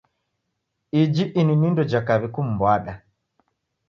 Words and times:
Iji 1.01 1.23
ini 1.39 1.53
indo 1.67 1.83
ja 1.91 1.99
kaw'I 2.07 2.27
kumbwada. 2.33 2.93